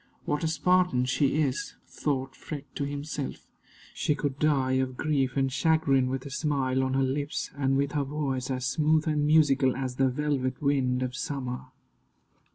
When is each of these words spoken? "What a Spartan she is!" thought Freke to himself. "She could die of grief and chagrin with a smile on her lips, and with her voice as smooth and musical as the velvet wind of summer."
"What 0.25 0.43
a 0.43 0.47
Spartan 0.47 1.05
she 1.05 1.43
is!" 1.43 1.75
thought 1.85 2.35
Freke 2.35 2.73
to 2.73 2.85
himself. 2.85 3.45
"She 3.93 4.15
could 4.15 4.39
die 4.39 4.71
of 4.81 4.97
grief 4.97 5.37
and 5.37 5.53
chagrin 5.53 6.09
with 6.09 6.25
a 6.25 6.31
smile 6.31 6.81
on 6.81 6.95
her 6.95 7.03
lips, 7.03 7.51
and 7.55 7.77
with 7.77 7.91
her 7.91 8.03
voice 8.03 8.49
as 8.49 8.65
smooth 8.65 9.07
and 9.07 9.27
musical 9.27 9.75
as 9.75 9.97
the 9.97 10.09
velvet 10.09 10.59
wind 10.59 11.03
of 11.03 11.15
summer." 11.15 11.67